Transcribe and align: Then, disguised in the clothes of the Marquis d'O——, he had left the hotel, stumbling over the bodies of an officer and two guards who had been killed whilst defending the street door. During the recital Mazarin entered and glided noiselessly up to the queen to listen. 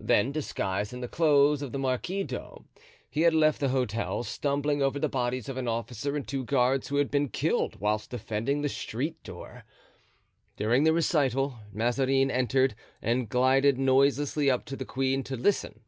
Then, 0.00 0.32
disguised 0.32 0.92
in 0.92 1.02
the 1.02 1.06
clothes 1.06 1.62
of 1.62 1.70
the 1.70 1.78
Marquis 1.78 2.24
d'O——, 2.24 2.64
he 3.08 3.20
had 3.20 3.32
left 3.32 3.60
the 3.60 3.68
hotel, 3.68 4.24
stumbling 4.24 4.82
over 4.82 4.98
the 4.98 5.08
bodies 5.08 5.48
of 5.48 5.56
an 5.56 5.68
officer 5.68 6.16
and 6.16 6.26
two 6.26 6.42
guards 6.44 6.88
who 6.88 6.96
had 6.96 7.12
been 7.12 7.28
killed 7.28 7.76
whilst 7.78 8.10
defending 8.10 8.62
the 8.62 8.68
street 8.68 9.22
door. 9.22 9.62
During 10.56 10.82
the 10.82 10.92
recital 10.92 11.60
Mazarin 11.72 12.28
entered 12.28 12.74
and 13.00 13.28
glided 13.28 13.78
noiselessly 13.78 14.50
up 14.50 14.64
to 14.64 14.74
the 14.74 14.84
queen 14.84 15.22
to 15.22 15.36
listen. 15.36 15.78